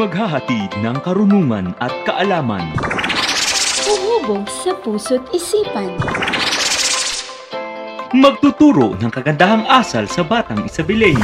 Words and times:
Maghahatid 0.00 0.80
ng 0.80 0.96
karunungan 1.04 1.76
at 1.76 1.92
kaalaman. 2.08 2.72
Uhubog 3.84 4.48
sa 4.48 4.72
puso't 4.80 5.20
isipan. 5.28 5.92
Magtuturo 8.16 8.96
ng 8.96 9.12
kagandahang 9.12 9.68
asal 9.68 10.08
sa 10.08 10.24
batang 10.24 10.64
Isabelenyo. 10.64 11.20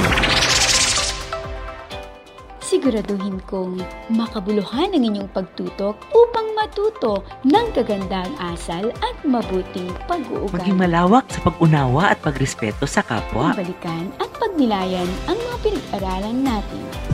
Siguraduhin 2.60 3.40
kong 3.48 3.80
makabuluhan 4.12 4.92
ang 4.92 5.02
inyong 5.08 5.32
pagtutok 5.32 5.96
upang 6.12 6.52
matuto 6.52 7.24
ng 7.48 7.72
kagandahang 7.72 8.36
asal 8.52 8.92
at 9.00 9.16
mabuting 9.24 9.88
Maging 10.04 10.04
pag-uugali. 10.04 10.76
malawak 10.76 11.24
sa 11.32 11.40
pag-unawa 11.48 12.12
at 12.12 12.20
pagrespeto 12.20 12.84
sa 12.84 13.00
kapwa. 13.00 13.56
Balikan 13.56 14.12
at 14.20 14.28
pagnilayan 14.36 15.08
ang 15.32 15.40
mga 15.40 15.56
pinag-aralan 15.64 16.44
natin. 16.44 17.05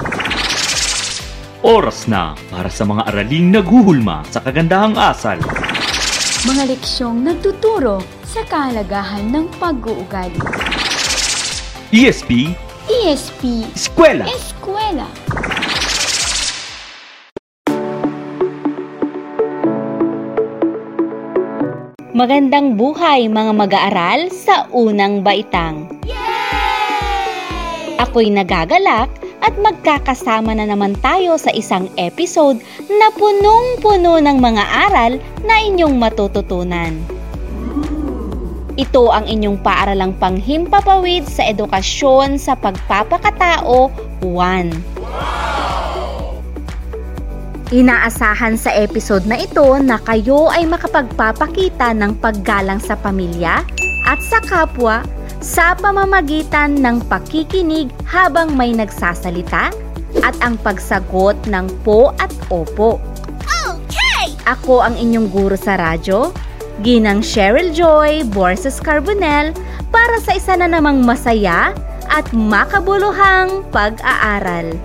Oras 1.62 2.10
na 2.10 2.34
para 2.50 2.66
sa 2.66 2.82
mga 2.82 3.06
araling 3.06 3.54
naghuhulma 3.54 4.26
sa 4.26 4.42
kagandahang 4.42 4.98
asal. 4.98 5.38
Mga 6.42 6.74
leksyong 6.74 7.22
nagtuturo 7.22 8.02
sa 8.26 8.42
kahalagahan 8.50 9.30
ng 9.30 9.46
pag-uugali. 9.62 10.42
ESP, 11.94 12.50
ESP 12.90 13.62
Eskwela. 13.78 14.26
Eskwela. 14.26 15.06
Magandang 22.10 22.74
buhay 22.74 23.30
mga 23.30 23.52
mag-aaral 23.54 24.34
sa 24.34 24.66
unang 24.74 25.22
baitang. 25.22 25.86
Ako'y 28.02 28.34
nagagalak 28.34 29.21
at 29.42 29.54
magkakasama 29.58 30.54
na 30.54 30.70
naman 30.70 30.94
tayo 31.02 31.34
sa 31.34 31.50
isang 31.50 31.90
episode 31.98 32.62
na 32.86 33.10
punong-puno 33.18 34.22
ng 34.22 34.38
mga 34.38 34.64
aral 34.88 35.12
na 35.42 35.58
inyong 35.66 35.98
matututunan. 35.98 36.94
Ito 38.72 39.12
ang 39.12 39.28
inyong 39.28 39.60
paaralang 39.60 40.16
panghimpapawid 40.16 41.28
sa 41.28 41.44
edukasyon 41.44 42.40
sa 42.40 42.56
pagpapakatao 42.56 43.92
1. 44.24 45.02
Inaasahan 47.72 48.56
sa 48.56 48.72
episode 48.72 49.24
na 49.28 49.40
ito 49.40 49.64
na 49.80 49.96
kayo 50.00 50.48
ay 50.48 50.64
makapagpapakita 50.68 51.92
ng 51.96 52.16
paggalang 52.20 52.80
sa 52.80 52.96
pamilya 52.96 53.64
at 54.08 54.20
sa 54.24 54.40
kapwa 54.44 55.04
sa 55.42 55.74
pamamagitan 55.74 56.78
ng 56.78 57.02
pakikinig 57.10 57.90
habang 58.06 58.54
may 58.54 58.70
nagsasalita 58.70 59.74
at 60.22 60.36
ang 60.38 60.54
pagsagot 60.62 61.34
ng 61.50 61.66
po 61.82 62.14
at 62.22 62.30
opo. 62.46 63.02
Okay! 63.66 64.38
Ako 64.46 64.86
ang 64.86 64.94
inyong 64.94 65.26
guro 65.34 65.58
sa 65.58 65.74
radyo, 65.74 66.30
Ginang 66.86 67.26
Cheryl 67.26 67.74
Joy 67.74 68.22
Borses 68.30 68.78
Carbonell 68.78 69.50
para 69.90 70.22
sa 70.22 70.38
isa 70.38 70.54
na 70.54 70.70
namang 70.70 71.02
masaya 71.02 71.74
at 72.06 72.26
makabuluhang 72.30 73.66
pag-aaral. 73.74 74.78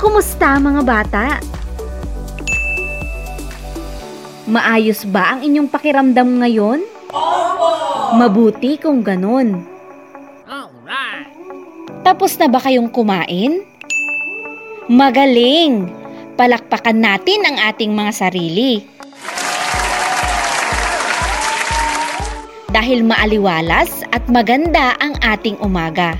Kumusta 0.00 0.56
mga 0.56 0.82
bata? 0.82 1.26
Maayos 4.48 5.04
ba 5.04 5.36
ang 5.36 5.44
inyong 5.44 5.68
pakiramdam 5.68 6.40
ngayon? 6.40 6.80
Mabuti 8.10 8.74
kung 8.74 9.06
ganon. 9.06 9.62
Tapos 12.02 12.34
na 12.42 12.50
ba 12.50 12.58
kayong 12.58 12.90
kumain? 12.90 13.62
Magaling! 14.90 15.86
Palakpakan 16.34 16.98
natin 16.98 17.46
ang 17.46 17.56
ating 17.70 17.94
mga 17.94 18.12
sarili. 18.16 18.82
Dahil 22.74 23.06
maaliwalas 23.06 24.02
at 24.10 24.26
maganda 24.26 24.98
ang 24.98 25.14
ating 25.22 25.62
umaga. 25.62 26.18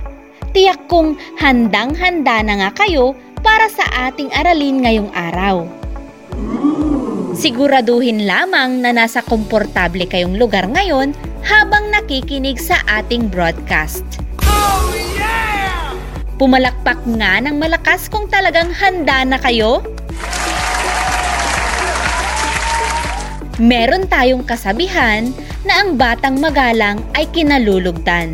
Tiyak 0.54 0.86
kong 0.86 1.18
handang-handa 1.42 2.42
na 2.46 2.54
nga 2.62 2.70
kayo 2.86 3.18
para 3.42 3.66
sa 3.66 3.86
ating 4.06 4.30
aralin 4.30 4.82
ngayong 4.86 5.10
araw. 5.10 5.66
Siguraduhin 7.34 8.28
lamang 8.28 8.84
na 8.84 8.92
nasa 8.92 9.24
komportable 9.24 10.04
kayong 10.04 10.36
lugar 10.36 10.68
ngayon 10.68 11.16
habang 11.44 11.88
nakikinig 11.92 12.60
sa 12.60 12.80
ating 12.88 13.28
broadcast. 13.28 14.04
Pumalakpak 16.40 16.96
nga 17.20 17.36
ng 17.44 17.60
malakas 17.60 18.08
kung 18.08 18.24
talagang 18.32 18.72
handa 18.72 19.28
na 19.28 19.36
kayo. 19.36 19.84
Meron 23.60 24.08
tayong 24.08 24.40
kasabihan 24.48 25.28
na 25.68 25.84
ang 25.84 26.00
batang 26.00 26.40
magalang 26.40 27.04
ay 27.12 27.28
kinalulugdan. 27.28 28.32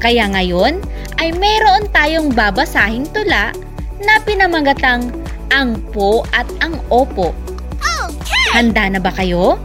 Kaya 0.00 0.24
ngayon 0.32 0.80
ay 1.20 1.36
meron 1.36 1.84
tayong 1.92 2.32
babasahing 2.32 3.04
tula 3.12 3.52
na 4.00 4.14
pinamagatang 4.24 5.12
ang 5.52 5.76
po 5.92 6.24
at 6.32 6.48
ang 6.64 6.80
opo. 6.88 7.36
Handa 8.56 8.88
na 8.88 9.00
ba 9.00 9.12
kayo? 9.12 9.60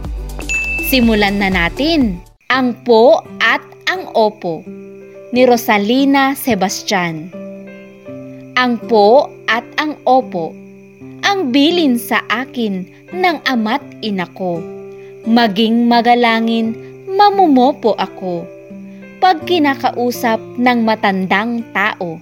Simulan 0.88 1.36
na 1.36 1.52
natin. 1.52 2.16
Ang 2.48 2.72
po 2.80 3.20
at 3.44 3.60
ang 3.92 4.08
opo 4.16 4.64
ni 5.36 5.44
Rosalina 5.44 6.32
Sebastian. 6.32 7.28
Ang 8.56 8.80
po 8.88 9.28
at 9.52 9.68
ang 9.76 10.00
opo 10.08 10.56
ang 11.28 11.52
bilin 11.52 12.00
sa 12.00 12.24
akin 12.32 12.88
ng 13.12 13.36
ama't 13.44 13.84
ina 14.00 14.24
ko. 14.32 14.64
Maging 15.28 15.92
magalangin, 15.92 16.72
mamumopo 17.04 17.92
ako. 18.00 18.48
Pag 19.20 19.44
kinakausap 19.44 20.40
ng 20.56 20.88
matandang 20.88 21.68
tao, 21.76 22.16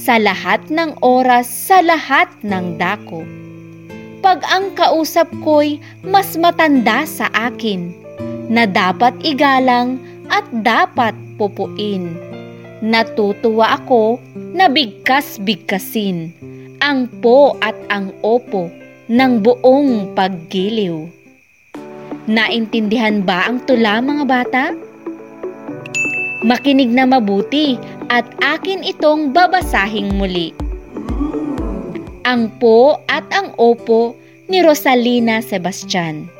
sa 0.00 0.16
lahat 0.16 0.64
ng 0.72 1.04
oras, 1.04 1.44
sa 1.44 1.84
lahat 1.84 2.32
ng 2.40 2.80
dako. 2.80 3.28
Pag 4.24 4.40
ang 4.48 4.72
kausap 4.72 5.28
ko'y 5.44 5.76
mas 6.00 6.32
matanda 6.40 7.04
sa 7.04 7.28
akin, 7.36 8.05
na 8.46 8.66
dapat 8.66 9.14
igalang 9.22 9.98
at 10.30 10.46
dapat 10.62 11.14
pupuin. 11.38 12.14
Natutuwa 12.84 13.80
ako 13.80 14.20
na 14.52 14.68
bigkas-bigkasin 14.68 16.46
ang 16.86 17.08
po 17.24 17.56
at 17.64 17.74
ang 17.88 18.12
opo 18.20 18.68
ng 19.08 19.32
buong 19.40 20.12
paggiliw. 20.12 21.08
Naintindihan 22.26 23.22
ba 23.22 23.46
ang 23.48 23.62
tula 23.64 24.02
mga 24.02 24.24
bata? 24.26 24.64
Makinig 26.46 26.90
na 26.92 27.08
mabuti 27.08 27.80
at 28.12 28.26
akin 28.42 28.86
itong 28.86 29.34
babasahing 29.34 30.14
muli. 30.14 30.52
Ang 32.26 32.50
po 32.58 32.98
at 33.06 33.26
ang 33.30 33.54
opo 33.56 34.18
ni 34.50 34.62
Rosalina 34.62 35.42
Sebastian. 35.42 36.35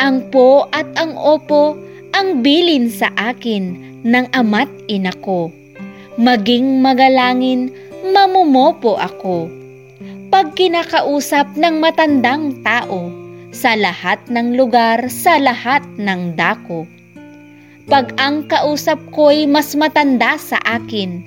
Ang 0.00 0.32
po 0.32 0.64
at 0.72 0.88
ang 0.96 1.12
opo 1.12 1.76
ang 2.16 2.40
bilin 2.40 2.88
sa 2.88 3.12
akin 3.20 3.76
ng 4.00 4.32
ama't 4.32 4.72
ina 4.88 5.12
ko. 5.20 5.52
Maging 6.16 6.80
magalangin, 6.80 7.68
mamumopo 8.08 8.96
ako. 8.96 9.52
Pag 10.32 10.56
kinakausap 10.56 11.52
ng 11.52 11.84
matandang 11.84 12.64
tao, 12.64 13.12
sa 13.52 13.76
lahat 13.76 14.16
ng 14.32 14.56
lugar, 14.56 15.12
sa 15.12 15.36
lahat 15.36 15.84
ng 16.00 16.32
dako. 16.32 16.88
Pag 17.84 18.16
ang 18.16 18.48
kausap 18.48 18.96
ko'y 19.12 19.44
mas 19.44 19.76
matanda 19.76 20.40
sa 20.40 20.56
akin, 20.64 21.20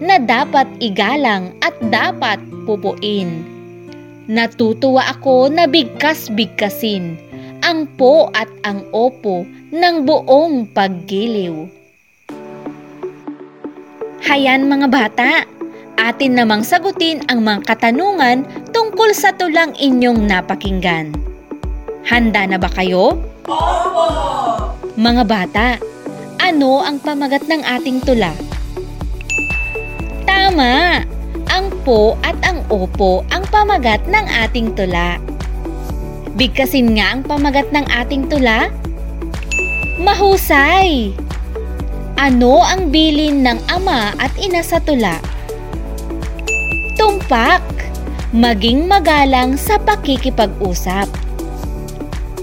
na 0.00 0.16
dapat 0.16 0.64
igalang 0.80 1.52
at 1.60 1.76
dapat 1.92 2.40
pupuin. 2.64 3.44
Natutuwa 4.30 5.12
ako 5.12 5.52
na 5.52 5.68
bigkas-bigkasin 5.68 7.33
ang 7.64 7.88
po 7.96 8.28
at 8.36 8.46
ang 8.68 8.84
opo 8.92 9.48
ng 9.72 9.96
buong 10.04 10.68
paggiliw. 10.76 11.64
Hayan 14.28 14.68
mga 14.68 14.88
bata, 14.92 15.30
atin 15.96 16.36
namang 16.36 16.60
sagutin 16.60 17.24
ang 17.32 17.40
mga 17.40 17.64
katanungan 17.64 18.44
tungkol 18.76 19.16
sa 19.16 19.32
tulang 19.32 19.72
inyong 19.80 20.28
napakinggan. 20.28 21.16
Handa 22.04 22.44
na 22.44 22.60
ba 22.60 22.68
kayo? 22.68 23.16
Mga 25.00 25.24
bata, 25.24 25.80
ano 26.44 26.84
ang 26.84 27.00
pamagat 27.00 27.48
ng 27.48 27.64
ating 27.64 28.04
tula? 28.04 28.36
Tama! 30.28 31.00
Ang 31.48 31.70
po 31.86 32.18
at 32.20 32.36
ang 32.44 32.60
opo 32.68 33.24
ang 33.32 33.46
pamagat 33.48 34.04
ng 34.04 34.26
ating 34.44 34.76
tula. 34.76 35.33
Bigkasin 36.34 36.98
nga 36.98 37.14
ang 37.14 37.22
pamagat 37.22 37.70
ng 37.70 37.86
ating 37.94 38.26
tula? 38.26 38.66
Mahusay! 40.02 41.14
Ano 42.18 42.58
ang 42.58 42.90
bilin 42.90 43.46
ng 43.46 43.58
ama 43.70 44.10
at 44.18 44.34
ina 44.34 44.58
sa 44.66 44.82
tula? 44.82 45.22
Tumpak, 46.98 47.62
maging 48.34 48.90
magalang 48.90 49.54
sa 49.54 49.78
pakikipag-usap. 49.78 51.06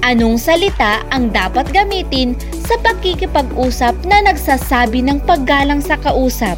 Anong 0.07 0.39
salita 0.39 1.03
ang 1.11 1.27
dapat 1.27 1.67
gamitin 1.75 2.39
sa 2.63 2.79
pakikipag-usap 2.79 4.07
na 4.07 4.23
nagsasabi 4.23 5.03
ng 5.03 5.19
paggalang 5.27 5.83
sa 5.83 5.99
kausap? 5.99 6.55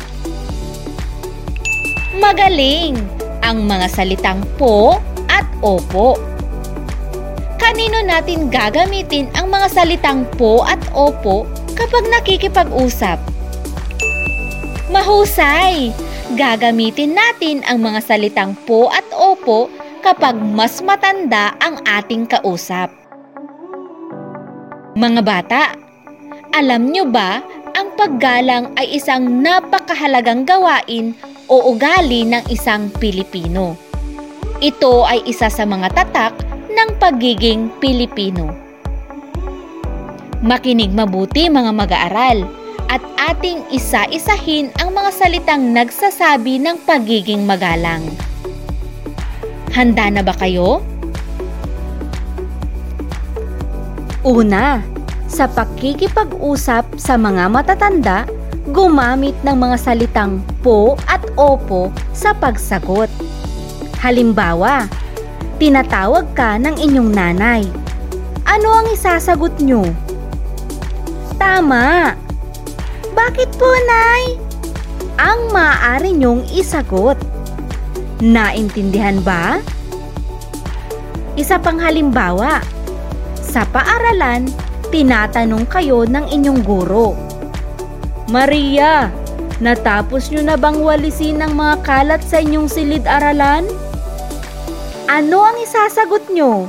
Magaling 2.13 2.93
ang 3.41 3.65
mga 3.65 3.89
salitang 3.89 4.45
po 4.61 5.01
at 5.33 5.49
opo. 5.65 6.32
Kanino 7.63 8.03
natin 8.03 8.51
gagamitin 8.51 9.31
ang 9.39 9.47
mga 9.47 9.71
salitang 9.71 10.27
po 10.35 10.67
at 10.67 10.83
opo 10.91 11.47
kapag 11.79 12.03
nakikipag-usap? 12.11 13.15
Mahusay! 14.91 15.95
Gagamitin 16.35 17.15
natin 17.15 17.63
ang 17.63 17.79
mga 17.79 18.03
salitang 18.03 18.51
po 18.67 18.91
at 18.91 19.07
opo 19.15 19.71
kapag 20.03 20.35
mas 20.35 20.83
matanda 20.83 21.55
ang 21.63 21.79
ating 21.87 22.27
kausap. 22.27 22.91
Mga 24.99 25.23
bata, 25.23 25.71
alam 26.51 26.91
nyo 26.91 27.07
ba 27.07 27.39
ang 27.79 27.95
paggalang 27.95 28.75
ay 28.75 28.99
isang 28.99 29.39
napakahalagang 29.39 30.43
gawain 30.43 31.15
o 31.47 31.71
ugali 31.71 32.27
ng 32.27 32.43
isang 32.51 32.91
Pilipino. 32.99 33.79
Ito 34.59 35.07
ay 35.07 35.23
isa 35.31 35.47
sa 35.47 35.63
mga 35.63 35.95
tatak 35.95 36.52
ng 36.73 36.97
pagiging 36.97 37.69
Pilipino. 37.77 38.49
Makinig 40.43 40.91
mabuti 40.91 41.47
mga 41.47 41.71
mag-aaral 41.71 42.43
at 42.89 42.99
ating 43.31 43.63
isa-isahin 43.71 44.73
ang 44.81 44.91
mga 44.91 45.11
salitang 45.13 45.71
nagsasabi 45.71 46.59
ng 46.59 46.81
pagiging 46.83 47.45
magalang. 47.47 48.03
Handa 49.71 50.09
na 50.09 50.21
ba 50.25 50.35
kayo? 50.35 50.83
Una, 54.25 54.83
sa 55.29 55.49
pakikipag-usap 55.49 56.99
sa 56.99 57.17
mga 57.17 57.49
matatanda, 57.49 58.29
gumamit 58.69 59.35
ng 59.41 59.55
mga 59.57 59.77
salitang 59.81 60.39
po 60.61 60.95
at 61.09 61.19
opo 61.35 61.89
sa 62.13 62.31
pagsagot. 62.37 63.09
Halimbawa, 63.99 64.87
tinatawag 65.63 66.27
ka 66.35 66.59
ng 66.59 66.75
inyong 66.75 67.15
nanay. 67.15 67.63
Ano 68.43 68.83
ang 68.83 68.91
isasagot 68.91 69.63
nyo? 69.63 69.87
Tama! 71.39 72.11
Bakit 73.15 73.49
po, 73.55 73.71
Nay? 73.87 74.35
Ang 75.15 75.55
maaari 75.55 76.19
niyong 76.19 76.43
isagot. 76.51 77.15
Naintindihan 78.19 79.23
ba? 79.23 79.63
Isa 81.39 81.55
pang 81.55 81.79
halimbawa, 81.79 82.59
sa 83.39 83.63
paaralan, 83.63 84.51
tinatanong 84.91 85.63
kayo 85.71 86.03
ng 86.03 86.27
inyong 86.27 86.59
guro. 86.59 87.15
Maria, 88.27 89.07
natapos 89.63 90.27
nyo 90.27 90.43
na 90.43 90.59
bang 90.59 90.83
walisin 90.83 91.39
ang 91.39 91.55
mga 91.55 91.75
kalat 91.87 92.19
sa 92.19 92.43
inyong 92.43 92.67
silid-aralan? 92.67 93.92
Ano 95.03 95.43
ang 95.43 95.59
isasagot 95.59 96.31
nyo? 96.31 96.63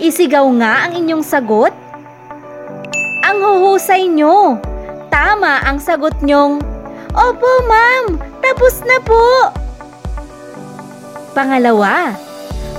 Isigaw 0.00 0.48
nga 0.56 0.88
ang 0.88 0.96
inyong 0.96 1.20
sagot? 1.20 1.68
Ang 3.28 3.38
huhusay 3.44 4.08
nyo! 4.08 4.56
Tama 5.12 5.68
ang 5.68 5.76
sagot 5.84 6.16
nyong, 6.24 6.64
Opo, 7.12 7.50
ma'am! 7.68 8.16
Tapos 8.40 8.80
na 8.88 8.96
po! 9.04 9.52
Pangalawa, 11.36 12.16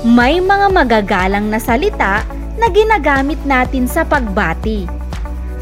may 0.02 0.42
mga 0.42 0.74
magagalang 0.74 1.54
na 1.54 1.62
salita 1.62 2.26
na 2.58 2.66
ginagamit 2.74 3.38
natin 3.46 3.86
sa 3.86 4.02
pagbati. 4.02 4.90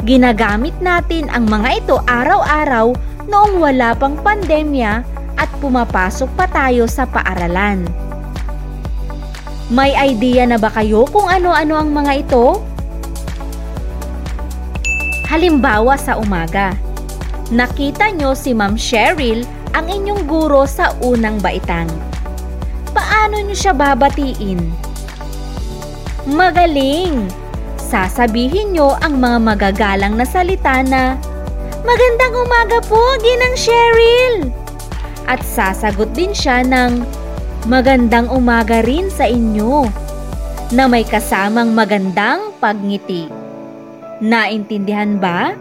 Ginagamit 0.07 0.79
natin 0.79 1.27
ang 1.35 1.51
mga 1.51 1.83
ito 1.83 1.99
araw-araw 2.07 2.95
noong 3.27 3.59
wala 3.59 3.91
pang 3.91 4.15
pandemya 4.15 5.03
at 5.35 5.49
pumapasok 5.59 6.31
pa 6.39 6.47
tayo 6.47 6.87
sa 6.87 7.03
paaralan. 7.03 8.06
May 9.67 9.91
idea 9.99 10.47
na 10.47 10.55
ba 10.55 10.71
kayo 10.71 11.03
kung 11.11 11.27
ano-ano 11.27 11.75
ang 11.75 11.91
mga 11.91 12.23
ito? 12.23 12.63
Halimbawa 15.27 15.99
sa 15.99 16.15
umaga, 16.15 16.71
nakita 17.51 18.15
nyo 18.15 18.31
si 18.31 18.55
Ma'am 18.55 18.79
Cheryl 18.79 19.43
ang 19.75 19.91
inyong 19.91 20.23
guro 20.23 20.63
sa 20.63 20.95
unang 21.03 21.43
baitang. 21.43 21.91
Paano 22.95 23.43
nyo 23.43 23.51
siya 23.51 23.75
babatiin? 23.75 24.71
Magaling! 26.31 27.27
Sasabihin 27.75 28.71
nyo 28.71 28.95
ang 29.03 29.19
mga 29.19 29.51
magagalang 29.51 30.15
na 30.15 30.23
salita 30.23 30.79
na, 30.79 31.19
Magandang 31.83 32.35
umaga 32.39 32.79
po, 32.87 32.99
Ginang 33.19 33.55
Cheryl! 33.59 34.47
At 35.27 35.43
sasagot 35.43 36.15
din 36.15 36.31
siya 36.31 36.63
ng, 36.63 37.03
Magandang 37.65 38.29
umaga 38.29 38.85
rin 38.85 39.09
sa 39.09 39.25
inyo, 39.25 39.89
na 40.77 40.85
may 40.85 41.01
kasamang 41.01 41.73
magandang 41.73 42.53
pagngiti. 42.61 43.25
Naintindihan 44.21 45.17
ba? 45.17 45.57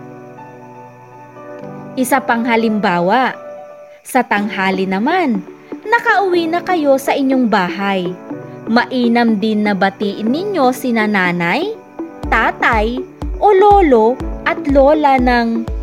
Isa 1.97 2.21
pang 2.21 2.45
halimbawa, 2.45 3.33
sa 4.05 4.21
tanghali 4.21 4.85
naman, 4.85 5.41
nakauwi 5.89 6.45
na 6.45 6.61
kayo 6.61 7.01
sa 7.01 7.17
inyong 7.17 7.49
bahay. 7.49 8.13
Mainam 8.69 9.41
din 9.41 9.65
na 9.65 9.73
batiin 9.73 10.29
ninyo 10.29 10.77
sina 10.77 11.09
nanay, 11.09 11.73
tatay, 12.29 13.01
o 13.41 13.49
lolo 13.57 14.21
at 14.45 14.61
lola 14.69 15.17
ng 15.17 15.77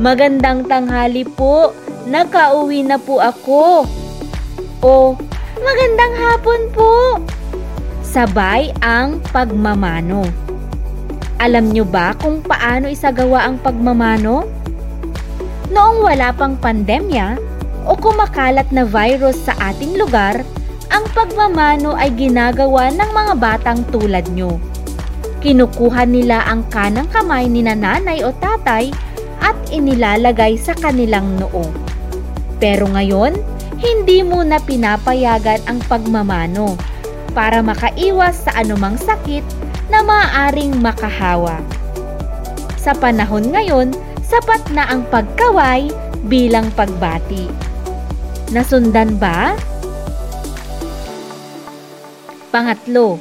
Magandang 0.00 0.64
tanghali 0.64 1.28
po, 1.28 1.76
nakauwi 2.08 2.80
na 2.80 2.96
po 2.96 3.20
ako. 3.20 3.84
O 4.80 5.12
Magandang 5.60 6.14
hapon 6.16 6.60
po. 6.72 6.92
Sabay 8.00 8.72
ang 8.80 9.20
pagmamano. 9.28 10.24
Alam 11.36 11.76
nyo 11.76 11.84
ba 11.84 12.16
kung 12.16 12.40
paano 12.40 12.88
isagawa 12.88 13.44
ang 13.44 13.60
pagmamano? 13.60 14.48
Noong 15.68 16.00
wala 16.00 16.32
pang 16.32 16.56
pandemya 16.56 17.36
o 17.84 17.92
kumakalat 17.92 18.72
na 18.72 18.88
virus 18.88 19.36
sa 19.44 19.52
ating 19.60 20.00
lugar, 20.00 20.40
ang 20.88 21.04
pagmamano 21.12 21.92
ay 21.92 22.08
ginagawa 22.16 22.88
ng 22.88 23.10
mga 23.12 23.34
batang 23.36 23.84
tulad 23.92 24.24
nyo. 24.32 24.56
Kinukuha 25.44 26.08
nila 26.08 26.40
ang 26.48 26.64
kanang 26.72 27.08
kamay 27.12 27.44
ni 27.52 27.60
nanay 27.60 28.24
o 28.24 28.32
tatay 28.32 28.88
at 29.44 29.56
inilalagay 29.68 30.56
sa 30.56 30.72
kanilang 30.72 31.36
noo. 31.36 31.68
Pero 32.56 32.88
ngayon, 32.88 33.59
hindi 33.80 34.20
muna 34.20 34.60
pinapayagan 34.60 35.64
ang 35.64 35.80
pagmamano 35.88 36.76
para 37.32 37.64
makaiwas 37.64 38.44
sa 38.44 38.60
anumang 38.60 39.00
sakit 39.00 39.42
na 39.88 40.04
maaaring 40.04 40.76
makahawa. 40.78 41.58
Sa 42.76 42.92
panahon 42.92 43.48
ngayon, 43.48 43.96
sapat 44.20 44.62
na 44.70 44.86
ang 44.88 45.04
pagkaway 45.08 45.88
bilang 46.28 46.68
pagbati. 46.76 47.48
Nasundan 48.52 49.16
ba? 49.16 49.56
Pangatlo, 52.50 53.16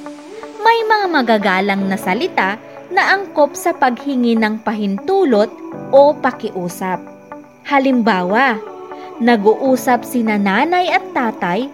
may 0.60 0.80
mga 0.84 1.06
magagalang 1.08 1.86
na 1.88 1.96
salita 1.96 2.58
na 2.90 3.14
angkop 3.14 3.54
sa 3.54 3.72
paghingi 3.72 4.34
ng 4.36 4.66
pahintulot 4.66 5.50
o 5.94 6.14
pakiusap. 6.18 6.98
Halimbawa, 7.70 8.58
nag-uusap 9.20 10.08
si 10.08 10.24
nanay 10.24 10.88
at 10.88 11.04
tatay 11.12 11.68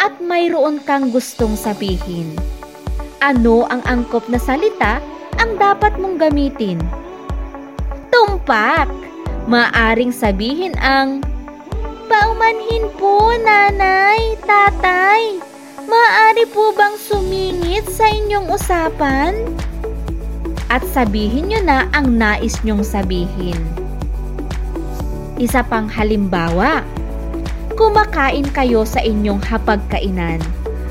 at 0.00 0.14
mayroon 0.20 0.76
kang 0.84 1.08
gustong 1.08 1.56
sabihin. 1.56 2.36
Ano 3.24 3.64
ang 3.68 3.80
angkop 3.88 4.28
na 4.28 4.36
salita 4.36 5.00
ang 5.40 5.56
dapat 5.56 5.96
mong 5.96 6.20
gamitin? 6.20 6.80
Tumpak! 8.12 8.88
Maaring 9.48 10.12
sabihin 10.12 10.76
ang 10.76 11.24
Paumanhin 12.10 12.90
po, 12.98 13.32
nanay, 13.38 14.36
tatay. 14.44 15.38
Maaari 15.86 16.44
po 16.50 16.74
bang 16.74 16.98
sumingit 16.98 17.86
sa 17.86 18.10
inyong 18.10 18.50
usapan? 18.50 19.32
At 20.66 20.82
sabihin 20.90 21.54
nyo 21.54 21.60
na 21.62 21.86
ang 21.94 22.18
nais 22.18 22.58
nyong 22.66 22.82
sabihin. 22.82 23.79
Isa 25.40 25.64
pang 25.64 25.88
halimbawa, 25.88 26.84
kumakain 27.72 28.44
kayo 28.52 28.84
sa 28.84 29.00
inyong 29.00 29.40
hapagkainan 29.40 30.44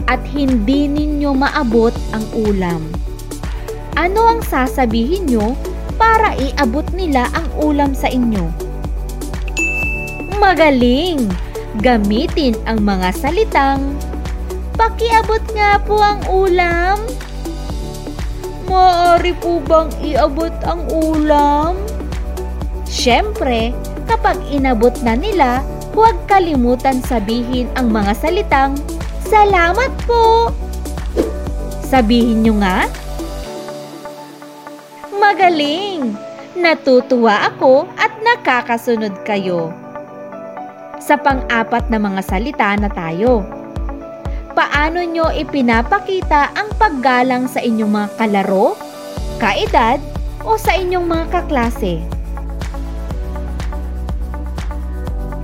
at 0.09 0.17
hindi 0.25 0.89
ninyo 0.89 1.37
maabot 1.37 1.93
ang 2.17 2.25
ulam. 2.33 2.81
Ano 3.93 4.25
ang 4.25 4.41
sasabihin 4.41 5.29
nyo 5.29 5.53
para 6.01 6.33
iabot 6.33 6.89
nila 6.97 7.29
ang 7.37 7.45
ulam 7.61 7.93
sa 7.93 8.09
inyo? 8.09 8.49
Magaling! 10.41 11.29
gamitin 11.85 12.57
ang 12.65 12.81
mga 12.81 13.13
salitang 13.13 13.93
Pakiabot 14.79 15.43
nga 15.51 15.75
po 15.83 15.99
ang 15.99 16.23
ulam. 16.31 17.03
Maaari 18.63 19.35
po 19.35 19.59
bang 19.59 19.91
iabot 19.99 20.55
ang 20.63 20.87
ulam? 20.87 21.75
Siyempre, 22.87 23.75
kapag 24.09 24.41
inabot 24.49 24.91
na 25.05 25.13
nila, 25.13 25.61
huwag 25.93 26.17
kalimutan 26.25 26.97
sabihin 27.05 27.69
ang 27.77 27.93
mga 27.93 28.17
salitang 28.17 28.73
Salamat 29.29 29.93
po! 30.09 30.49
Sabihin 31.85 32.41
nyo 32.41 32.57
nga, 32.57 32.89
Magaling! 35.13 36.17
Natutuwa 36.57 37.45
ako 37.53 37.85
at 37.93 38.09
nakakasunod 38.25 39.21
kayo. 39.21 39.69
Sa 40.97 41.13
pang-apat 41.13 41.93
na 41.93 42.01
mga 42.01 42.25
salita 42.25 42.73
na 42.73 42.89
tayo. 42.89 43.45
Paano 44.57 45.05
nyo 45.05 45.29
ipinapakita 45.29 46.57
ang 46.57 46.73
paggalang 46.81 47.45
sa 47.45 47.61
inyong 47.61 47.93
mga 47.93 48.09
kalaro, 48.17 48.73
kaedad, 49.37 50.01
o 50.41 50.57
sa 50.57 50.73
inyong 50.73 51.05
mga 51.05 51.25
kaklase? 51.31 52.18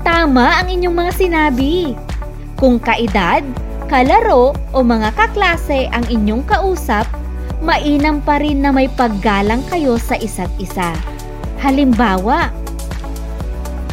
Tama 0.06 0.62
ang 0.62 0.70
inyong 0.70 0.94
mga 0.94 1.12
sinabi. 1.18 1.98
Kung 2.62 2.78
kaedad, 2.78 3.42
kalaro 3.90 4.54
o 4.70 4.78
mga 4.86 5.10
kaklase 5.18 5.90
ang 5.90 6.06
inyong 6.06 6.46
kausap, 6.46 7.10
mainam 7.66 8.22
pa 8.22 8.38
rin 8.38 8.62
na 8.62 8.70
may 8.70 8.86
paggalang 8.86 9.66
kayo 9.66 9.98
sa 9.98 10.14
isa't 10.22 10.54
isa. 10.62 10.94
Halimbawa, 11.58 12.54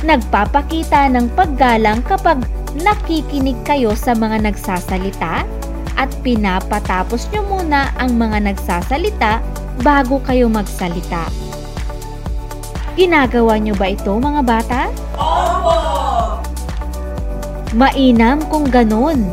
nagpapakita 0.05 1.09
ng 1.09 1.33
paggalang 1.33 2.05
kapag 2.05 2.45
nakikinig 2.77 3.57
kayo 3.65 3.97
sa 3.97 4.13
mga 4.13 4.53
nagsasalita 4.53 5.49
at 5.97 6.11
pinapatapos 6.21 7.25
nyo 7.33 7.41
muna 7.49 7.89
ang 7.97 8.21
mga 8.21 8.53
nagsasalita 8.53 9.41
bago 9.81 10.21
kayo 10.29 10.53
magsalita. 10.53 11.25
Ginagawa 13.01 13.57
nyo 13.57 13.73
ba 13.81 13.89
ito 13.89 14.13
mga 14.13 14.43
bata? 14.45 14.81
Opo! 15.17 15.52
Mainam 17.73 18.45
kung 18.53 18.69
ganun. 18.69 19.25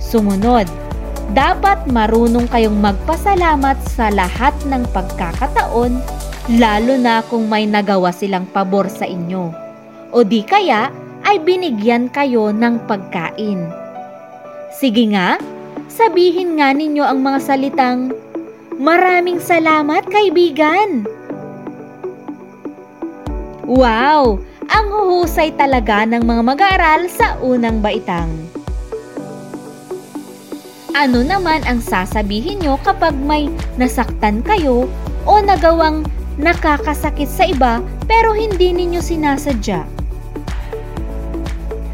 Sumunod, 0.00 0.64
dapat 1.36 1.84
marunong 1.84 2.48
kayong 2.48 2.80
magpasalamat 2.80 3.76
sa 3.92 4.08
lahat 4.08 4.56
ng 4.68 4.88
pagkakataon, 4.92 6.00
lalo 6.56 6.94
na 6.96 7.20
kung 7.28 7.52
may 7.52 7.68
nagawa 7.68 8.08
silang 8.08 8.48
pabor 8.48 8.88
sa 8.88 9.04
inyo. 9.04 9.52
O 10.16 10.24
di 10.24 10.40
kaya 10.40 10.88
ay 11.28 11.40
binigyan 11.44 12.08
kayo 12.08 12.52
ng 12.56 12.88
pagkain. 12.88 13.68
Sige 14.72 15.12
nga, 15.12 15.36
sabihin 15.92 16.56
nga 16.56 16.72
ninyo 16.72 17.04
ang 17.04 17.20
mga 17.20 17.38
salitang, 17.40 18.16
Maraming 18.80 19.38
salamat 19.38 20.08
kaibigan! 20.08 21.04
Wow! 23.68 24.40
Ang 24.72 24.88
huhusay 24.88 25.52
talaga 25.52 26.08
ng 26.08 26.24
mga 26.24 26.42
mag-aaral 26.48 27.04
sa 27.12 27.36
unang 27.44 27.84
baitang. 27.84 28.32
Ano 30.96 31.20
naman 31.20 31.60
ang 31.68 31.84
sasabihin 31.84 32.64
nyo 32.64 32.80
kapag 32.80 33.12
may 33.12 33.52
nasaktan 33.76 34.40
kayo 34.40 34.88
o 35.28 35.32
nagawang 35.44 36.08
nakakasakit 36.40 37.28
sa 37.28 37.44
iba 37.52 37.84
pero 38.08 38.32
hindi 38.32 38.72
ninyo 38.72 39.04
sinasadya? 39.04 39.84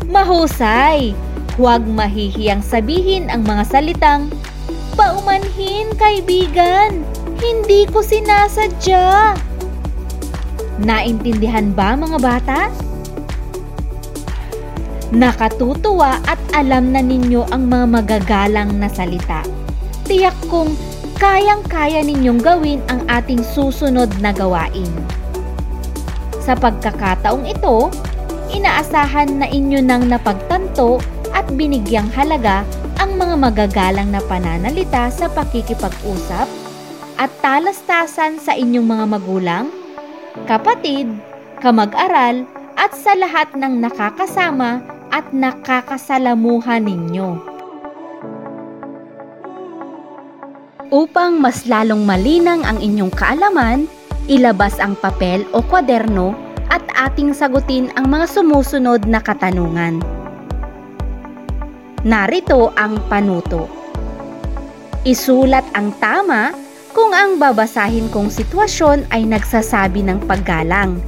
Mahusay! 0.07 1.19
Huwag 1.59 1.83
mahihiyang 1.83 2.63
sabihin 2.63 3.27
ang 3.27 3.43
mga 3.43 3.67
salitang, 3.67 4.31
Paumanhin, 4.95 5.91
kaibigan! 5.99 7.03
Hindi 7.43 7.91
ko 7.91 8.07
sinasadya! 8.07 9.35
Naintindihan 10.79 11.75
ba 11.75 11.99
mga 11.99 12.19
bata? 12.23 12.61
Nakatutuwa 15.11 16.23
at 16.23 16.39
alam 16.55 16.95
na 16.95 17.03
ninyo 17.03 17.51
ang 17.51 17.67
mga 17.67 17.87
magagalang 17.99 18.79
na 18.79 18.87
salita. 18.87 19.43
Tiyak 20.07 20.39
kong 20.47 20.79
kayang-kaya 21.19 22.07
ninyong 22.07 22.39
gawin 22.39 22.79
ang 22.87 23.03
ating 23.11 23.43
susunod 23.43 24.07
na 24.23 24.31
gawain. 24.31 24.87
Sa 26.39 26.55
pagkakataong 26.55 27.43
ito, 27.43 27.91
inaasahan 28.55 29.43
na 29.43 29.51
inyo 29.51 29.83
nang 29.83 30.07
napagtanto 30.07 31.03
at 31.35 31.51
binigyang 31.59 32.09
halaga 32.15 32.63
ang 33.03 33.19
mga 33.19 33.35
magagalang 33.35 34.15
na 34.15 34.23
pananalita 34.23 35.11
sa 35.11 35.27
pakikipag-usap 35.27 36.47
at 37.19 37.31
talastasan 37.43 38.39
sa 38.39 38.55
inyong 38.55 38.87
mga 38.87 39.05
magulang 39.11 39.67
kapatid, 40.47 41.09
kamag-aral, 41.65 42.47
at 42.79 42.95
sa 42.95 43.19
lahat 43.19 43.51
ng 43.59 43.83
nakakasama 43.83 44.79
at 45.11 45.27
nakakasalamuhan 45.35 46.87
ninyo. 46.87 47.29
Upang 50.89 51.37
mas 51.43 51.69
lalong 51.69 52.07
malinang 52.07 52.65
ang 52.65 52.81
inyong 52.81 53.13
kaalaman, 53.13 53.91
ilabas 54.31 54.81
ang 54.81 54.97
papel 54.97 55.45
o 55.53 55.61
kwaderno 55.61 56.33
at 56.73 56.81
ating 56.97 57.37
sagutin 57.37 57.93
ang 57.97 58.09
mga 58.09 58.29
sumusunod 58.29 59.05
na 59.05 59.21
katanungan. 59.21 60.01
Narito 62.07 62.73
ang 62.79 62.97
panuto. 63.11 63.69
Isulat 65.03 65.67
ang 65.75 65.93
tama 65.99 66.57
kung 66.99 67.15
ang 67.15 67.39
babasahin 67.39 68.11
kong 68.11 68.27
sitwasyon 68.27 69.07
ay 69.15 69.23
nagsasabi 69.23 70.03
ng 70.03 70.19
paggalang 70.27 70.99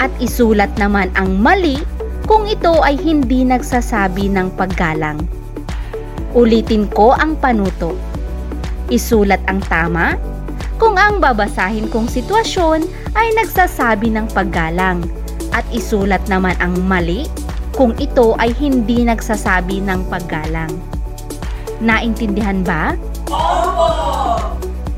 at 0.00 0.08
isulat 0.16 0.72
naman 0.80 1.12
ang 1.20 1.36
mali 1.36 1.84
kung 2.24 2.48
ito 2.48 2.80
ay 2.80 2.96
hindi 2.96 3.44
nagsasabi 3.44 4.32
ng 4.32 4.56
paggalang. 4.56 5.20
Ulitin 6.32 6.88
ko 6.88 7.12
ang 7.12 7.36
panuto. 7.36 7.92
Isulat 8.88 9.44
ang 9.44 9.60
tama 9.68 10.16
kung 10.80 10.96
ang 10.96 11.20
babasahin 11.20 11.92
kong 11.92 12.08
sitwasyon 12.08 12.88
ay 13.12 13.28
nagsasabi 13.36 14.16
ng 14.16 14.32
paggalang 14.32 15.04
at 15.52 15.68
isulat 15.76 16.24
naman 16.24 16.56
ang 16.56 16.72
mali 16.88 17.28
kung 17.76 17.92
ito 18.00 18.32
ay 18.40 18.48
hindi 18.56 19.04
nagsasabi 19.04 19.84
ng 19.84 20.08
paggalang. 20.08 20.72
Naintindihan 21.84 22.64
ba? 22.64 22.96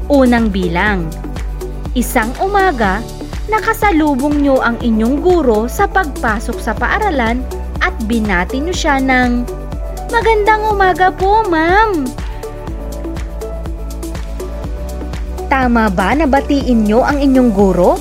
Unang 0.07 0.55
bilang. 0.55 1.11
Isang 1.99 2.31
umaga, 2.39 3.03
nakasalubong 3.51 4.39
nyo 4.39 4.63
ang 4.63 4.79
inyong 4.79 5.19
guro 5.19 5.67
sa 5.67 5.91
pagpasok 5.91 6.63
sa 6.63 6.71
paaralan 6.79 7.43
at 7.83 7.91
binati 8.07 8.63
nyo 8.63 8.71
siya 8.71 9.03
ng 9.03 9.43
Magandang 10.07 10.63
umaga 10.71 11.11
po, 11.11 11.43
ma'am! 11.51 12.07
Tama 15.51 15.91
ba 15.91 16.15
na 16.15 16.31
batiin 16.31 16.87
nyo 16.87 17.03
ang 17.03 17.19
inyong 17.19 17.51
guro? 17.51 17.99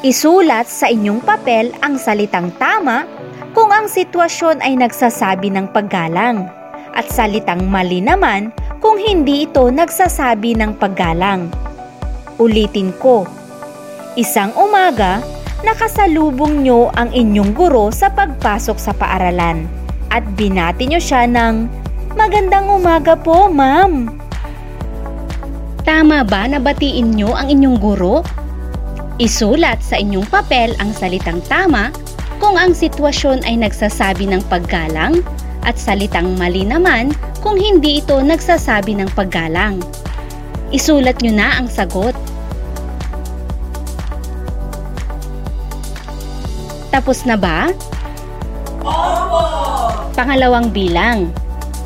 Isulat 0.00 0.72
sa 0.72 0.88
inyong 0.88 1.20
papel 1.20 1.76
ang 1.84 2.00
salitang 2.00 2.48
tama 2.56 3.04
kung 3.52 3.68
ang 3.68 3.84
sitwasyon 3.84 4.64
ay 4.64 4.80
nagsasabi 4.80 5.52
ng 5.52 5.68
paggalang 5.76 6.48
at 6.96 7.04
salitang 7.12 7.68
mali 7.68 8.00
naman 8.00 8.48
kung 8.82 8.98
hindi 8.98 9.46
ito 9.46 9.70
nagsasabi 9.70 10.58
ng 10.58 10.74
paggalang. 10.74 11.46
Ulitin 12.42 12.90
ko, 12.98 13.22
isang 14.18 14.50
umaga, 14.58 15.22
nakasalubong 15.62 16.66
nyo 16.66 16.90
ang 16.98 17.14
inyong 17.14 17.54
guro 17.54 17.94
sa 17.94 18.10
pagpasok 18.10 18.76
sa 18.82 18.90
paaralan 18.90 19.70
at 20.10 20.26
binati 20.34 20.90
nyo 20.90 20.98
siya 20.98 21.30
ng, 21.30 21.80
Magandang 22.12 22.68
umaga 22.68 23.16
po, 23.16 23.48
ma'am! 23.48 24.04
Tama 25.80 26.28
ba 26.28 26.44
na 26.44 26.60
batiin 26.60 27.16
nyo 27.16 27.32
ang 27.32 27.48
inyong 27.48 27.78
guro? 27.80 28.20
Isulat 29.16 29.80
sa 29.80 29.96
inyong 29.96 30.28
papel 30.28 30.76
ang 30.76 30.92
salitang 30.92 31.40
tama 31.48 31.88
kung 32.36 32.60
ang 32.60 32.76
sitwasyon 32.76 33.48
ay 33.48 33.56
nagsasabi 33.64 34.28
ng 34.28 34.44
paggalang 34.52 35.24
at 35.62 35.78
salitang 35.78 36.34
mali 36.38 36.66
naman 36.66 37.14
kung 37.42 37.58
hindi 37.58 38.02
ito 38.02 38.18
nagsasabi 38.18 38.98
ng 38.98 39.10
paggalang. 39.14 39.78
Isulat 40.72 41.20
nyo 41.20 41.32
na 41.34 41.48
ang 41.60 41.68
sagot. 41.68 42.14
Tapos 46.92 47.24
na 47.24 47.36
ba? 47.40 47.72
Opo! 48.84 49.42
Pangalawang 50.12 50.68
bilang. 50.72 51.32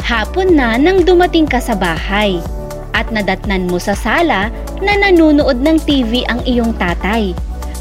Hapon 0.06 0.54
na 0.54 0.78
nang 0.78 1.02
dumating 1.02 1.50
ka 1.50 1.58
sa 1.58 1.74
bahay 1.74 2.38
at 2.94 3.10
nadatnan 3.10 3.66
mo 3.66 3.78
sa 3.82 3.94
sala 3.94 4.54
na 4.78 4.92
nanunood 4.94 5.62
ng 5.62 5.78
TV 5.82 6.22
ang 6.30 6.42
iyong 6.46 6.74
tatay. 6.78 7.34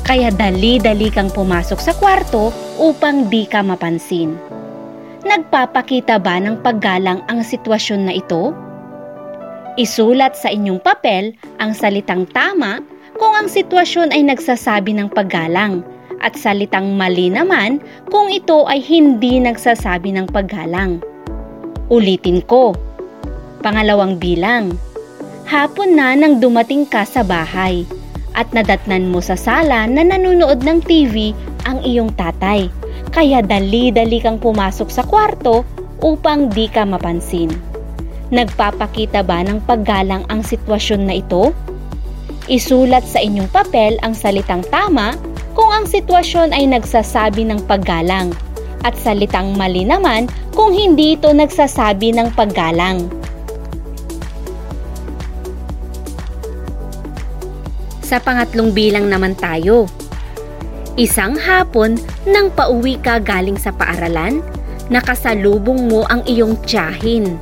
Kaya 0.06 0.30
dali-dali 0.30 1.10
kang 1.10 1.34
pumasok 1.34 1.82
sa 1.82 1.94
kwarto 1.98 2.54
upang 2.78 3.26
di 3.30 3.50
ka 3.50 3.66
mapansin. 3.66 4.38
Nagpapakita 5.26 6.22
ba 6.22 6.38
ng 6.38 6.62
paggalang 6.62 7.26
ang 7.26 7.42
sitwasyon 7.42 8.02
na 8.06 8.14
ito? 8.14 8.54
Isulat 9.74 10.38
sa 10.38 10.54
inyong 10.54 10.78
papel 10.78 11.34
ang 11.58 11.74
salitang 11.74 12.30
tama 12.30 12.78
kung 13.18 13.34
ang 13.34 13.50
sitwasyon 13.50 14.14
ay 14.14 14.22
nagsasabi 14.22 14.94
ng 14.94 15.10
paggalang 15.10 15.82
at 16.22 16.38
salitang 16.38 16.94
mali 16.94 17.34
naman 17.34 17.82
kung 18.14 18.30
ito 18.30 18.70
ay 18.70 18.78
hindi 18.86 19.42
nagsasabi 19.42 20.14
ng 20.14 20.30
paggalang. 20.30 21.02
Ulitin 21.90 22.46
ko. 22.46 22.78
Pangalawang 23.66 24.22
bilang. 24.22 24.78
Hapon 25.50 25.98
na 25.98 26.14
nang 26.14 26.38
dumating 26.38 26.86
ka 26.86 27.02
sa 27.02 27.26
bahay 27.26 27.82
at 28.38 28.46
nadatnan 28.54 29.10
mo 29.10 29.26
sa 29.26 29.34
sala 29.34 29.90
na 29.90 30.06
nanonood 30.06 30.62
ng 30.62 30.86
TV 30.86 31.34
ang 31.66 31.82
iyong 31.82 32.14
tatay. 32.14 32.70
Kaya 33.14 33.46
dali-dali 33.46 34.22
kang 34.22 34.40
pumasok 34.40 34.90
sa 34.90 35.04
kwarto 35.06 35.68
upang 36.02 36.50
di 36.50 36.70
ka 36.70 36.86
mapansin. 36.86 37.52
Nagpapakita 38.34 39.22
ba 39.22 39.46
ng 39.46 39.62
paggalang 39.66 40.26
ang 40.34 40.42
sitwasyon 40.42 41.02
na 41.06 41.22
ito? 41.22 41.54
Isulat 42.46 43.06
sa 43.06 43.22
inyong 43.22 43.50
papel 43.50 43.98
ang 44.06 44.14
salitang 44.14 44.62
tama 44.70 45.18
kung 45.58 45.70
ang 45.72 45.86
sitwasyon 45.90 46.54
ay 46.54 46.70
nagsasabi 46.70 47.46
ng 47.48 47.64
paggalang 47.66 48.34
at 48.86 48.94
salitang 49.02 49.58
mali 49.58 49.82
naman 49.82 50.30
kung 50.54 50.70
hindi 50.70 51.18
ito 51.18 51.34
nagsasabi 51.34 52.14
ng 52.14 52.30
paggalang. 52.38 53.10
Sa 58.06 58.22
pangatlong 58.22 58.70
bilang 58.70 59.10
naman 59.10 59.34
tayo. 59.34 59.90
Isang 60.96 61.36
hapon 61.36 62.00
nang 62.24 62.48
pauwi 62.56 62.96
ka 63.04 63.20
galing 63.20 63.60
sa 63.60 63.76
paaralan, 63.76 64.40
nakasalubong 64.88 65.92
mo 65.92 66.08
ang 66.08 66.24
iyong 66.24 66.56
tiyahin. 66.64 67.36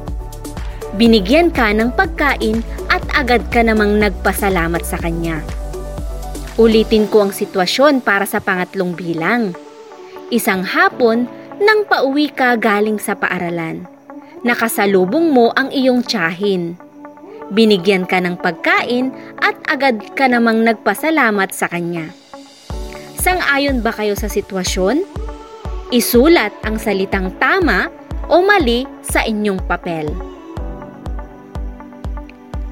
Binigyan 0.97 1.53
ka 1.53 1.69
ng 1.69 1.93
pagkain 1.93 2.65
at 2.89 3.05
agad 3.13 3.45
ka 3.53 3.61
namang 3.61 4.01
nagpasalamat 4.01 4.81
sa 4.81 4.97
kanya. 4.97 5.45
Ulitin 6.57 7.05
ko 7.05 7.29
ang 7.29 7.33
sitwasyon 7.33 8.01
para 8.01 8.25
sa 8.25 8.41
pangatlong 8.41 8.97
bilang. 8.97 9.53
Isang 10.33 10.65
hapon 10.65 11.29
nang 11.61 11.85
pauwi 11.85 12.33
ka 12.33 12.57
galing 12.57 12.97
sa 12.97 13.13
paaralan, 13.13 13.85
nakasalubong 14.41 15.29
mo 15.29 15.53
ang 15.53 15.69
iyong 15.69 16.01
tiyahin 16.01 16.73
binigyan 17.53 18.09
ka 18.09 18.17
ng 18.17 18.41
pagkain 18.41 19.13
at 19.37 19.53
agad 19.69 20.01
ka 20.17 20.25
namang 20.25 20.65
nagpasalamat 20.65 21.53
sa 21.53 21.69
kanya. 21.69 22.22
Sang-ayon 23.23 23.79
ba 23.79 23.95
kayo 23.95 24.19
sa 24.19 24.27
sitwasyon? 24.27 24.99
Isulat 25.95 26.51
ang 26.67 26.75
salitang 26.75 27.31
tama 27.39 27.87
o 28.27 28.43
mali 28.43 28.83
sa 28.99 29.23
inyong 29.23 29.63
papel. 29.63 30.11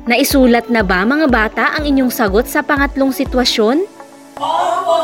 Naisulat 0.04 0.68
na 0.68 0.84
ba 0.84 1.08
mga 1.08 1.32
bata 1.32 1.72
ang 1.80 1.88
inyong 1.88 2.12
sagot 2.12 2.52
sa 2.52 2.60
pangatlong 2.68 3.16
sitwasyon? 3.16 3.88
Opo! 4.44 4.98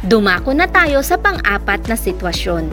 Dumako 0.00 0.56
na 0.56 0.64
tayo 0.64 1.04
sa 1.04 1.20
pang-apat 1.20 1.92
na 1.92 2.00
sitwasyon. 2.00 2.72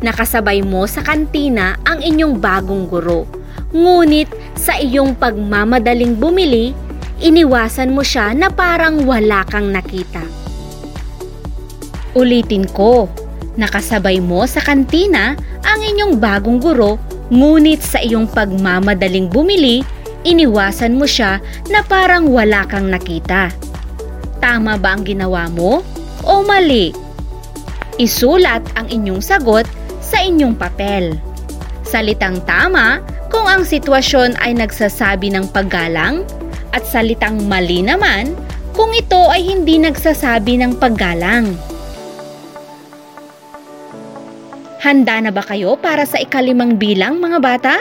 Nakasabay 0.00 0.64
mo 0.64 0.88
sa 0.88 1.04
kantina 1.04 1.76
ang 1.84 2.00
inyong 2.00 2.40
bagong 2.40 2.88
guro 2.88 3.28
Ngunit 3.72 4.28
sa 4.52 4.76
iyong 4.76 5.16
pagmamadaling 5.16 6.20
bumili, 6.20 6.76
iniwasan 7.22 7.94
mo 7.94 8.02
siya 8.02 8.34
na 8.34 8.50
parang 8.50 9.06
wala 9.06 9.46
kang 9.46 9.70
nakita. 9.70 10.26
Ulitin 12.12 12.68
ko, 12.74 13.08
nakasabay 13.56 14.20
mo 14.20 14.44
sa 14.44 14.60
kantina 14.60 15.38
ang 15.62 15.80
inyong 15.80 16.18
bagong 16.18 16.58
guro, 16.60 16.98
ngunit 17.32 17.80
sa 17.80 18.02
iyong 18.02 18.28
pagmamadaling 18.28 19.30
bumili, 19.30 19.80
iniwasan 20.26 20.98
mo 20.98 21.06
siya 21.08 21.40
na 21.70 21.80
parang 21.86 22.28
wala 22.28 22.66
kang 22.68 22.90
nakita. 22.90 23.48
Tama 24.42 24.76
ba 24.76 24.98
ang 24.98 25.06
ginawa 25.06 25.46
mo 25.48 25.80
o 26.26 26.42
mali? 26.42 26.90
Isulat 27.96 28.60
ang 28.74 28.90
inyong 28.90 29.22
sagot 29.22 29.64
sa 30.02 30.20
inyong 30.20 30.58
papel. 30.58 31.16
Salitang 31.86 32.42
tama 32.44 32.98
kung 33.30 33.46
ang 33.46 33.62
sitwasyon 33.62 34.36
ay 34.42 34.58
nagsasabi 34.58 35.32
ng 35.32 35.48
paggalang 35.54 36.26
at 36.72 36.84
salitang 36.88 37.46
mali 37.46 37.84
naman 37.84 38.32
kung 38.72 38.90
ito 38.96 39.28
ay 39.28 39.44
hindi 39.44 39.76
nagsasabi 39.78 40.60
ng 40.60 40.72
paggalang. 40.80 41.52
Handa 44.82 45.22
na 45.22 45.30
ba 45.30 45.46
kayo 45.46 45.78
para 45.78 46.02
sa 46.02 46.18
ikalimang 46.18 46.74
bilang 46.80 47.22
mga 47.22 47.38
bata? 47.38 47.76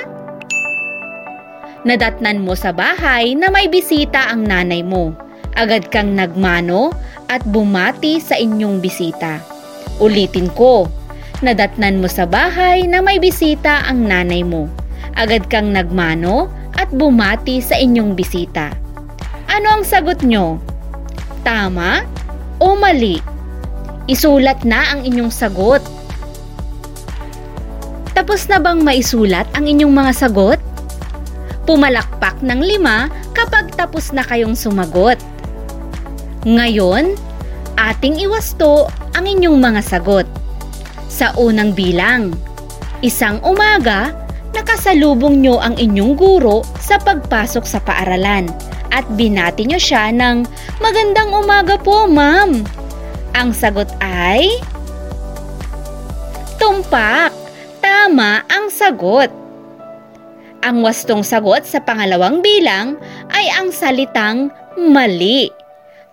Nadatnan 1.82 2.46
mo 2.46 2.54
sa 2.54 2.70
bahay 2.70 3.34
na 3.34 3.50
may 3.50 3.66
bisita 3.66 4.30
ang 4.30 4.46
nanay 4.46 4.86
mo. 4.86 5.18
Agad 5.58 5.90
kang 5.90 6.14
nagmano 6.14 6.94
at 7.26 7.42
bumati 7.50 8.22
sa 8.22 8.38
inyong 8.38 8.78
bisita. 8.78 9.42
Ulitin 9.98 10.54
ko, 10.54 10.86
nadatnan 11.42 11.98
mo 11.98 12.06
sa 12.06 12.30
bahay 12.30 12.86
na 12.86 13.02
may 13.02 13.18
bisita 13.18 13.82
ang 13.90 14.06
nanay 14.06 14.46
mo 14.46 14.70
agad 15.16 15.48
kang 15.52 15.70
nagmano 15.76 16.50
at 16.78 16.90
bumati 16.92 17.60
sa 17.60 17.76
inyong 17.76 18.16
bisita. 18.16 18.81
Ano 19.52 19.68
ang 19.68 19.84
sagot 19.84 20.24
nyo? 20.24 20.64
Tama 21.44 22.08
o 22.64 22.72
mali? 22.72 23.20
Isulat 24.08 24.64
na 24.64 24.96
ang 24.96 25.04
inyong 25.04 25.28
sagot. 25.28 25.84
Tapos 28.16 28.48
na 28.48 28.64
bang 28.64 28.80
maisulat 28.80 29.44
ang 29.52 29.68
inyong 29.68 29.92
mga 29.92 30.14
sagot? 30.16 30.56
Pumalakpak 31.68 32.40
ng 32.40 32.64
lima 32.64 33.12
kapag 33.36 33.76
tapos 33.76 34.16
na 34.16 34.24
kayong 34.24 34.56
sumagot. 34.56 35.20
Ngayon, 36.48 37.20
ating 37.76 38.24
iwasto 38.24 38.88
ang 39.20 39.28
inyong 39.28 39.60
mga 39.60 39.84
sagot. 39.84 40.28
Sa 41.12 41.36
unang 41.36 41.76
bilang, 41.76 42.32
isang 43.04 43.44
umaga, 43.44 44.16
nakasalubong 44.56 45.44
nyo 45.44 45.60
ang 45.60 45.76
inyong 45.76 46.16
guro 46.16 46.64
sa 46.80 46.96
pagpasok 47.04 47.68
sa 47.68 47.84
paaralan 47.84 48.71
at 48.92 49.08
binati 49.16 49.66
nyo 49.66 49.80
siya 49.80 50.12
ng 50.12 50.44
magandang 50.84 51.32
umaga 51.32 51.80
po 51.80 52.06
ma'am. 52.06 52.62
Ang 53.34 53.50
sagot 53.56 53.88
ay 54.04 54.48
Tumpak! 56.62 57.34
Tama 57.82 58.46
ang 58.46 58.70
sagot. 58.70 59.34
Ang 60.62 60.86
wastong 60.86 61.26
sagot 61.26 61.66
sa 61.66 61.82
pangalawang 61.82 62.46
bilang 62.46 63.02
ay 63.34 63.50
ang 63.50 63.74
salitang 63.74 64.54
mali. 64.78 65.50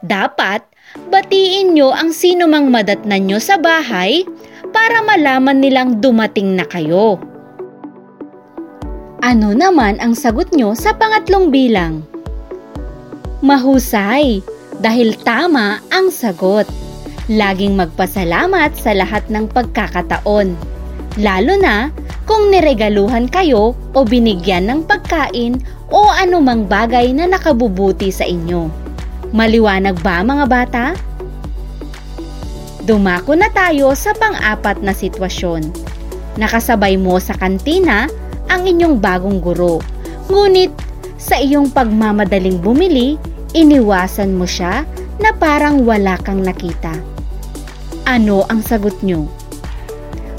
Dapat 0.01 0.65
batiin 1.13 1.77
nyo 1.77 1.93
ang 1.93 2.17
sino 2.17 2.49
mang 2.49 2.73
madatnan 2.73 3.29
nyo 3.29 3.37
sa 3.37 3.61
bahay 3.61 4.25
para 4.73 5.05
malaman 5.05 5.61
nilang 5.61 6.01
dumating 6.01 6.57
na 6.57 6.65
kayo. 6.65 7.21
Ano 9.21 9.53
naman 9.53 10.01
ang 10.01 10.17
sagot 10.17 10.57
nyo 10.57 10.73
sa 10.73 10.97
pangatlong 10.97 11.53
bilang? 11.53 12.07
Mahusay, 13.39 14.43
dahil 14.83 15.15
tama 15.23 15.79
ang 15.95 16.11
sagot. 16.11 16.67
Laging 17.31 17.79
magpasalamat 17.79 18.75
sa 18.75 18.91
lahat 18.99 19.31
ng 19.31 19.47
pagkakataon. 19.55 20.59
Lalo 21.23 21.55
na 21.55 21.95
kung 22.27 22.51
niregaluhan 22.51 23.31
kayo 23.31 23.79
o 23.95 23.99
binigyan 24.03 24.67
ng 24.67 24.81
pagkain 24.91 25.63
o 25.87 26.11
anumang 26.19 26.67
bagay 26.67 27.15
na 27.15 27.31
nakabubuti 27.31 28.11
sa 28.11 28.27
inyo. 28.27 28.67
Maliwanag 29.31 30.03
ba 30.03 30.27
mga 30.27 30.45
bata? 30.51 30.85
Dumako 32.83 33.39
na 33.39 33.53
tayo 33.55 33.95
sa 33.95 34.19
pang-apat 34.19 34.83
na 34.83 34.91
sitwasyon. 34.91 35.63
Nakasabay 36.43 36.99
mo 36.99 37.23
sa 37.23 37.39
kantina 37.39 38.11
ang 38.51 38.67
inyong 38.67 38.99
bagong 38.99 39.39
guro. 39.39 39.79
Ngunit 40.27 40.89
sa 41.19 41.37
iyong 41.37 41.69
pagmamadaling 41.75 42.63
bumili, 42.63 43.19
iniwasan 43.53 44.37
mo 44.37 44.45
siya 44.45 44.85
na 45.19 45.31
parang 45.37 45.85
wala 45.85 46.17
kang 46.21 46.45
nakita. 46.45 46.95
Ano 48.09 48.49
ang 48.49 48.65
sagot 48.65 48.97
nyo? 49.05 49.29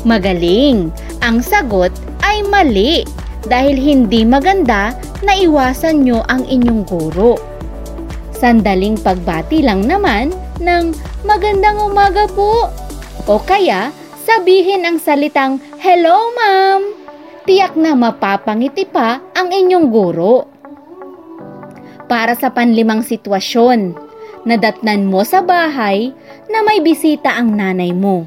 Magaling! 0.08 0.90
Ang 1.20 1.44
sagot 1.44 1.92
ay 2.24 2.42
mali 2.48 3.04
dahil 3.46 3.76
hindi 3.76 4.24
maganda 4.24 4.96
na 5.22 5.36
iwasan 5.36 6.08
nyo 6.08 6.24
ang 6.32 6.48
inyong 6.48 6.88
guro. 6.88 7.36
Sandaling 8.32 8.96
pagbati 8.96 9.60
lang 9.60 9.84
naman 9.84 10.32
ng 10.64 10.96
magandang 11.28 11.78
umaga 11.84 12.24
po. 12.32 12.72
O 13.28 13.36
kaya 13.44 13.92
sabihin 14.24 14.88
ang 14.88 14.98
salitang 14.98 15.60
hello 15.84 16.32
ma'am 16.40 17.00
tiyak 17.50 17.74
na 17.74 17.98
mapapangiti 17.98 18.86
pa 18.86 19.18
ang 19.34 19.50
inyong 19.50 19.90
guro. 19.90 20.59
Para 22.10 22.34
sa 22.34 22.50
panlimang 22.50 23.06
sitwasyon, 23.06 23.94
nadatnan 24.42 25.06
mo 25.06 25.22
sa 25.22 25.46
bahay 25.46 26.10
na 26.50 26.66
may 26.66 26.82
bisita 26.82 27.38
ang 27.38 27.54
nanay 27.54 27.94
mo. 27.94 28.26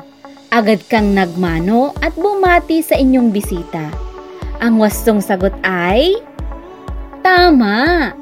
Agad 0.54 0.86
kang 0.86 1.18
nagmano 1.18 1.90
at 1.98 2.14
bumati 2.14 2.78
sa 2.78 2.94
inyong 2.94 3.34
bisita. 3.34 3.90
Ang 4.62 4.78
wastong 4.78 5.18
sagot 5.18 5.50
ay... 5.66 6.14
Tama! 7.26 8.14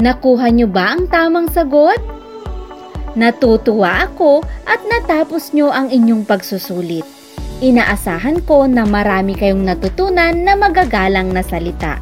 Nakuha 0.00 0.48
niyo 0.48 0.72
ba 0.72 0.96
ang 0.96 1.12
tamang 1.12 1.52
sagot? 1.52 2.00
Natutuwa 3.20 4.08
ako 4.08 4.40
at 4.64 4.80
natapos 4.88 5.52
niyo 5.52 5.68
ang 5.68 5.92
inyong 5.92 6.24
pagsusulit. 6.24 7.04
Inaasahan 7.60 8.40
ko 8.48 8.64
na 8.64 8.88
marami 8.88 9.36
kayong 9.36 9.66
natutunan 9.66 10.32
na 10.40 10.56
magagalang 10.56 11.36
na 11.36 11.44
salita. 11.44 12.00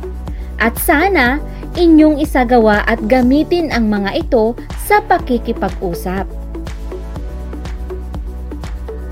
At 0.56 0.76
sana 0.80 1.40
inyong 1.76 2.20
isagawa 2.24 2.80
at 2.88 3.00
gamitin 3.04 3.68
ang 3.68 3.92
mga 3.92 4.24
ito 4.24 4.56
sa 4.88 5.04
pakikipag-usap. 5.04 6.24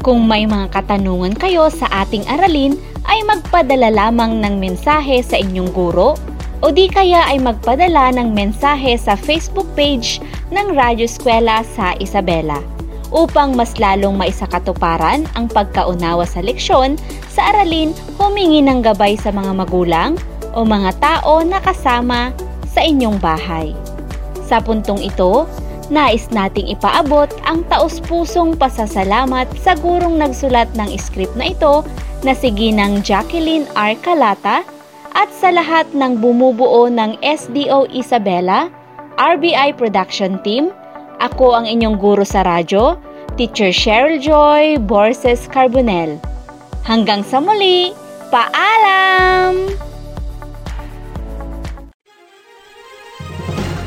Kung 0.05 0.29
may 0.29 0.45
mga 0.45 0.69
katanungan 0.73 1.33
kayo 1.37 1.73
sa 1.73 1.89
ating 2.05 2.29
aralin, 2.29 2.77
ay 3.05 3.21
magpadala 3.25 3.93
lamang 3.93 4.41
ng 4.41 4.61
mensahe 4.61 5.21
sa 5.21 5.37
inyong 5.37 5.73
guro 5.73 6.17
o 6.65 6.73
di 6.73 6.89
kaya 6.89 7.29
ay 7.29 7.37
magpadala 7.41 8.17
ng 8.17 8.33
mensahe 8.33 8.97
sa 8.97 9.13
Facebook 9.13 9.69
page 9.77 10.25
ng 10.49 10.73
Radyo 10.73 11.05
Eskwela 11.05 11.61
sa 11.77 11.93
Isabela 12.01 12.65
upang 13.15 13.55
mas 13.55 13.77
lalong 13.79 14.17
maisakatuparan 14.19 15.29
ang 15.37 15.47
pagkaunawa 15.53 16.25
sa 16.25 16.41
leksyon 16.41 16.97
sa 17.31 17.55
aralin 17.55 17.93
humingi 18.19 18.65
ng 18.65 18.81
gabay 18.83 19.15
sa 19.15 19.31
mga 19.31 19.53
magulang 19.55 20.19
o 20.55 20.63
mga 20.63 20.95
tao 21.03 21.43
na 21.43 21.59
kasama 21.59 22.31
sa 22.71 22.81
inyong 22.83 23.19
bahay. 23.19 23.75
Sa 24.47 24.59
puntong 24.63 25.03
ito, 25.03 25.47
nais 25.93 26.31
nating 26.33 26.73
ipaabot 26.73 27.29
ang 27.45 27.63
taus-pusong 27.69 28.57
pasasalamat 28.57 29.51
sa 29.61 29.77
gurong 29.77 30.17
nagsulat 30.17 30.71
ng 30.79 30.91
script 30.97 31.35
na 31.37 31.53
ito 31.53 31.85
na 32.25 32.33
si 32.33 32.49
Ginang 32.51 33.05
Jacqueline 33.05 33.69
R. 33.77 33.95
Calata 34.01 34.65
at 35.15 35.31
sa 35.31 35.55
lahat 35.55 35.87
ng 35.95 36.19
bumubuo 36.19 36.91
ng 36.91 37.21
SDO 37.23 37.87
Isabela, 37.95 38.67
RBI 39.15 39.79
Production 39.79 40.43
Team, 40.43 40.75
ako 41.23 41.55
ang 41.55 41.71
inyong 41.71 41.97
guro 42.03 42.27
sa 42.27 42.43
radyo, 42.43 42.99
Teacher 43.39 43.71
Cheryl 43.71 44.19
Joy 44.19 44.83
Borses 44.83 45.47
Carbonel. 45.47 46.19
Hanggang 46.83 47.23
sa 47.23 47.39
muli, 47.39 47.95
paalam! 48.35 49.94